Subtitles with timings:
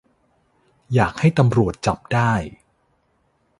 [0.93, 2.33] อยากให้ตำรวจจับได้